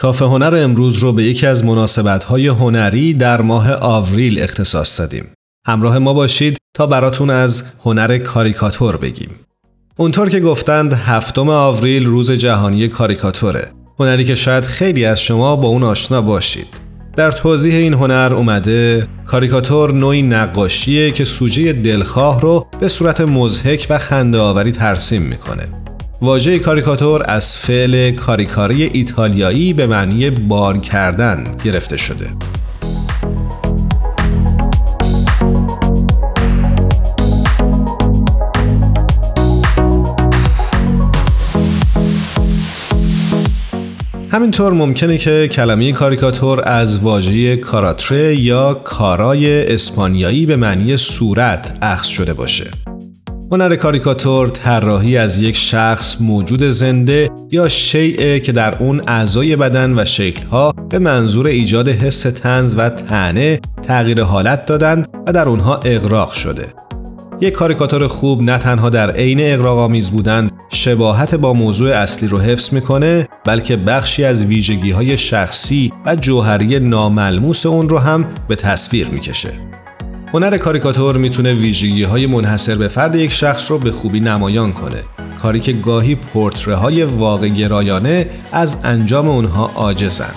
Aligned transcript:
کافه 0.00 0.24
هنر 0.24 0.54
امروز 0.62 0.96
رو 0.96 1.12
به 1.12 1.24
یکی 1.24 1.46
از 1.46 1.64
مناسبت‌های 1.64 2.48
هنری 2.48 3.14
در 3.14 3.40
ماه 3.40 3.72
آوریل 3.72 4.42
اختصاص 4.42 5.00
دادیم. 5.00 5.24
همراه 5.66 5.98
ما 5.98 6.14
باشید 6.14 6.56
تا 6.74 6.86
براتون 6.86 7.30
از 7.30 7.62
هنر 7.84 8.18
کاریکاتور 8.18 8.96
بگیم. 8.96 9.30
اونطور 9.96 10.28
که 10.28 10.40
گفتند 10.40 10.92
هفتم 10.92 11.48
آوریل 11.48 12.06
روز 12.06 12.30
جهانی 12.30 12.88
کاریکاتوره. 12.88 13.70
هنری 14.00 14.24
که 14.24 14.34
شاید 14.34 14.64
خیلی 14.64 15.04
از 15.04 15.22
شما 15.22 15.56
با 15.56 15.68
اون 15.68 15.82
آشنا 15.82 16.22
باشید. 16.22 16.66
در 17.16 17.30
توضیح 17.30 17.74
این 17.74 17.94
هنر 17.94 18.32
اومده 18.34 19.08
کاریکاتور 19.26 19.92
نوعی 19.92 20.22
نقاشیه 20.22 21.10
که 21.10 21.24
سوژه 21.24 21.72
دلخواه 21.72 22.40
رو 22.40 22.66
به 22.80 22.88
صورت 22.88 23.20
مزهک 23.20 23.86
و 23.90 23.98
خنده 23.98 24.38
آوری 24.38 24.72
ترسیم 24.72 25.22
می‌کنه. 25.22 25.68
واژه 26.22 26.58
کاریکاتور 26.58 27.22
از 27.28 27.58
فعل 27.58 28.10
کاریکاری 28.10 28.82
ایتالیایی 28.82 29.72
به 29.72 29.86
معنی 29.86 30.30
بار 30.30 30.78
کردن 30.78 31.44
گرفته 31.64 31.96
شده. 31.96 32.26
همینطور 44.32 44.72
ممکنه 44.72 45.18
که 45.18 45.48
کلمه 45.48 45.92
کاریکاتور 45.92 46.68
از 46.68 46.98
واژه 46.98 47.56
کاراتره 47.56 48.36
یا 48.36 48.74
کارای 48.74 49.74
اسپانیایی 49.74 50.46
به 50.46 50.56
معنی 50.56 50.96
صورت 50.96 51.78
اخذ 51.82 52.06
شده 52.06 52.34
باشه. 52.34 52.87
هنر 53.52 53.76
کاریکاتور 53.76 54.48
طراحی 54.48 55.16
از 55.16 55.38
یک 55.42 55.56
شخص 55.56 56.16
موجود 56.20 56.62
زنده 56.62 57.30
یا 57.50 57.68
شیعه 57.68 58.40
که 58.40 58.52
در 58.52 58.74
اون 58.78 59.02
اعضای 59.06 59.56
بدن 59.56 59.98
و 59.98 60.04
شکلها 60.04 60.72
به 60.90 60.98
منظور 60.98 61.46
ایجاد 61.46 61.88
حس 61.88 62.22
تنز 62.22 62.76
و 62.78 62.88
تنه 62.88 63.60
تغییر 63.82 64.22
حالت 64.22 64.66
دادند 64.66 65.08
و 65.26 65.32
در 65.32 65.48
اونها 65.48 65.76
اغراق 65.76 66.32
شده. 66.32 66.66
یک 67.40 67.54
کاریکاتور 67.54 68.08
خوب 68.08 68.42
نه 68.42 68.58
تنها 68.58 68.90
در 68.90 69.10
عین 69.10 69.38
اقراق‌آمیز 69.40 70.10
بودن 70.10 70.50
شباهت 70.70 71.34
با 71.34 71.52
موضوع 71.52 71.90
اصلی 71.90 72.28
رو 72.28 72.38
حفظ 72.38 72.74
می‌کنه 72.74 73.28
بلکه 73.44 73.76
بخشی 73.76 74.24
از 74.24 74.44
ویژگی 74.44 74.90
های 74.90 75.16
شخصی 75.16 75.92
و 76.06 76.16
جوهری 76.16 76.80
ناملموس 76.80 77.66
اون 77.66 77.88
رو 77.88 77.98
هم 77.98 78.24
به 78.48 78.56
تصویر 78.56 79.08
می‌کشه. 79.08 79.50
هنر 80.32 80.58
کاریکاتور 80.58 81.16
می‌تونه 81.16 81.54
ویژگی 81.54 82.02
های 82.02 82.26
منحصر 82.26 82.74
به 82.74 82.88
فرد 82.88 83.14
یک 83.14 83.32
شخص 83.32 83.70
رو 83.70 83.78
به 83.78 83.92
خوبی 83.92 84.20
نمایان 84.20 84.72
کنه. 84.72 85.02
کاری 85.42 85.60
که 85.60 85.72
گاهی 85.72 86.14
پورتره 86.14 86.74
های 86.74 87.04
واقع 87.04 87.48
گرایانه 87.48 88.30
از 88.52 88.76
انجام 88.84 89.28
اونها 89.28 89.70
عاجزن. 89.74 90.32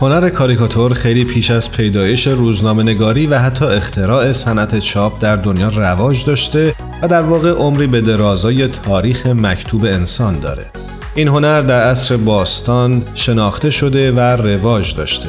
هنر 0.00 0.28
کاریکاتور 0.28 0.94
خیلی 0.94 1.24
پیش 1.24 1.50
از 1.50 1.72
پیدایش 1.72 2.26
روزنامه 2.26 2.82
نگاری 2.82 3.26
و 3.26 3.38
حتی 3.38 3.64
اختراع 3.64 4.32
صنعت 4.32 4.78
چاپ 4.78 5.20
در 5.20 5.36
دنیا 5.36 5.68
رواج 5.68 6.24
داشته 6.24 6.74
و 7.02 7.08
در 7.08 7.20
واقع 7.20 7.50
عمری 7.50 7.86
به 7.86 8.00
درازای 8.00 8.68
تاریخ 8.68 9.26
مکتوب 9.26 9.84
انسان 9.84 10.40
داره. 10.40 10.66
این 11.14 11.28
هنر 11.28 11.60
در 11.60 11.82
عصر 11.82 12.16
باستان 12.16 13.02
شناخته 13.14 13.70
شده 13.70 14.12
و 14.12 14.20
رواج 14.20 14.94
داشته. 14.94 15.28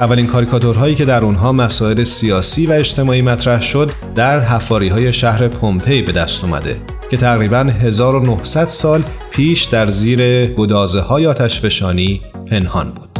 اولین 0.00 0.26
کاریکاتورهایی 0.26 0.94
که 0.94 1.04
در 1.04 1.24
اونها 1.24 1.52
مسائل 1.52 2.04
سیاسی 2.04 2.66
و 2.66 2.72
اجتماعی 2.72 3.22
مطرح 3.22 3.60
شد 3.60 3.90
در 4.14 4.40
حفاری 4.40 4.88
های 4.88 5.12
شهر 5.12 5.48
پومپی 5.48 6.02
به 6.02 6.12
دست 6.12 6.44
اومده 6.44 6.76
که 7.10 7.16
تقریبا 7.16 7.58
1900 7.58 8.68
سال 8.68 9.02
پیش 9.30 9.64
در 9.64 9.90
زیر 9.90 10.46
گدازه 10.46 11.00
های 11.00 11.26
آتشفشانی 11.26 12.20
پنهان 12.50 12.88
بود. 12.88 13.11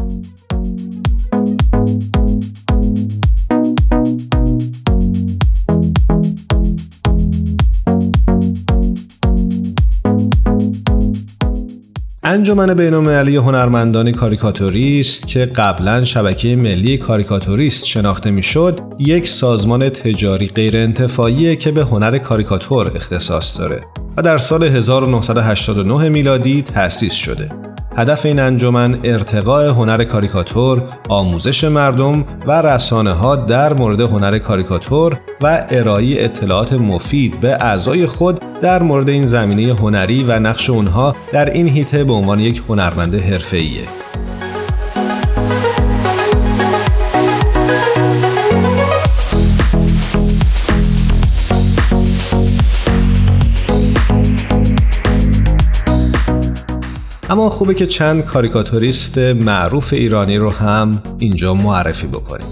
انجمن 12.25 12.75
بین‌المللی 12.75 13.37
هنرمندان 13.37 14.12
کاریکاتوریست 14.12 15.28
که 15.28 15.47
قبلا 15.47 16.05
شبکه 16.05 16.56
ملی 16.56 16.99
کاریکاتوریست 16.99 17.87
شناخته 17.87 18.31
می‌شد 18.31 18.81
یک 18.99 19.28
سازمان 19.28 19.88
تجاری 19.88 20.47
غیرانتفاعی 20.47 21.56
که 21.56 21.72
به 21.72 21.84
هنر 21.84 22.19
کاریکاتور 22.19 22.93
اختصاص 22.97 23.59
داره 23.59 23.81
و 24.16 24.22
در 24.22 24.38
سال 24.38 24.62
1989 24.62 26.09
میلادی 26.09 26.62
تأسیس 26.62 27.12
شده. 27.15 27.72
هدف 27.97 28.26
این 28.26 28.38
انجمن 28.38 28.98
ارتقاء 29.04 29.70
هنر 29.70 30.04
کاریکاتور، 30.04 30.82
آموزش 31.08 31.64
مردم 31.64 32.25
و 32.47 32.62
رسانه 32.62 33.12
ها 33.12 33.36
در 33.36 33.72
مورد 33.72 34.00
هنر 34.00 34.38
کاریکاتور 34.38 35.20
و 35.43 35.67
ارائه 35.70 36.25
اطلاعات 36.25 36.72
مفید 36.72 37.40
به 37.40 37.49
اعضای 37.61 38.06
خود 38.06 38.40
در 38.61 38.82
مورد 38.82 39.08
این 39.08 39.26
زمینه 39.26 39.75
هنری 39.75 40.22
و 40.22 40.38
نقش 40.38 40.70
اونها 40.70 41.17
در 41.32 41.50
این 41.50 41.69
هیته 41.69 42.05
به 42.05 42.12
عنوان 42.12 42.40
یک 42.40 42.62
هنرمند 42.69 43.14
حرفه‌ایه. 43.14 44.01
اما 57.32 57.50
خوبه 57.50 57.75
که 57.75 57.87
چند 57.87 58.25
کاریکاتوریست 58.25 59.19
معروف 59.19 59.93
ایرانی 59.93 60.38
رو 60.38 60.50
هم 60.50 61.02
اینجا 61.19 61.55
معرفی 61.55 62.06
بکنیم. 62.06 62.46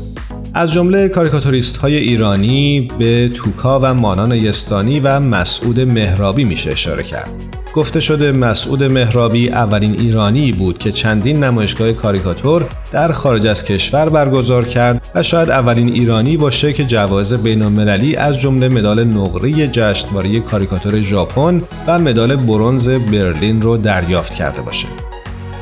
از 0.55 0.73
جمله 0.73 1.09
کاریکاتوریست 1.09 1.77
های 1.77 1.97
ایرانی 1.97 2.88
به 2.99 3.29
توکا 3.29 3.81
و 3.82 3.94
مانان 3.94 4.35
یستانی 4.35 5.00
و 5.00 5.21
مسعود 5.21 5.81
مهرابی 5.81 6.44
میشه 6.44 6.71
اشاره 6.71 7.03
کرد. 7.03 7.50
گفته 7.75 8.00
شده 8.00 8.32
مسعود 8.32 8.84
مهرابی 8.84 9.49
اولین 9.49 10.00
ایرانی 10.00 10.52
بود 10.52 10.78
که 10.78 10.93
چندین 10.93 11.44
نمایشگاه 11.44 11.93
کاریکاتور 11.93 12.67
در 12.93 13.12
خارج 13.12 13.46
از 13.46 13.64
کشور 13.64 14.08
برگزار 14.08 14.64
کرد 14.64 15.06
و 15.14 15.22
شاید 15.22 15.50
اولین 15.50 15.88
ایرانی 15.93 16.37
باشه 16.37 16.72
که 16.72 16.84
جوایز 16.84 17.34
بین‌المللی 17.34 18.17
از 18.17 18.40
جمله 18.40 18.69
مدال 18.69 19.05
نقره 19.05 19.52
جشنواره 19.52 20.40
کاریکاتور 20.40 21.00
ژاپن 21.00 21.62
و 21.87 21.99
مدال 21.99 22.37
برنز 22.37 22.88
برلین 22.88 23.62
رو 23.62 23.76
دریافت 23.76 24.34
کرده 24.34 24.62
باشه. 24.62 25.10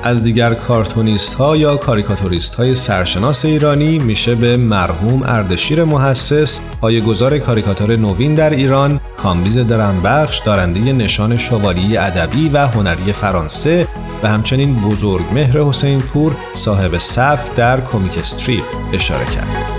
از 0.02 0.22
دیگر 0.22 0.54
کارتونیست 0.54 1.34
ها 1.34 1.56
یا 1.56 1.76
کاریکاتوریست 1.76 2.54
های 2.54 2.74
سرشناس 2.74 3.44
ایرانی 3.44 3.98
میشه 3.98 4.34
به 4.34 4.56
مرحوم 4.56 5.22
اردشیر 5.22 5.84
محصص 5.84 6.60
پایه‌گذار 6.80 7.38
کاریکاتور 7.38 7.96
نوین 7.96 8.34
در 8.34 8.50
ایران 8.50 9.00
کامبیز 9.16 9.58
درم‌بخش 9.58 10.38
دارنده 10.38 10.92
نشان 10.92 11.36
شوالیه 11.36 11.96
ادبی 11.96 12.48
و 12.48 12.66
هنری 12.66 13.12
فرانسه 13.12 13.86
و 14.22 14.28
همچنین 14.28 14.74
بزرگمهر 14.74 15.58
حسین 15.60 16.00
پور 16.00 16.32
صاحب 16.54 16.98
سبک 16.98 17.54
در 17.56 17.80
کمیک 17.80 18.18
استریپ 18.18 18.64
اشاره 18.92 19.24
کرد. 19.24 19.77